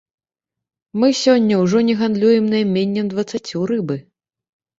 Мы 1.03 1.07
сёння 1.23 1.59
ўжо 1.63 1.81
не 1.89 1.95
гандлюем 1.99 2.49
найменнем 2.55 3.13
дваццаццю 3.13 3.59
рыбы. 3.75 4.01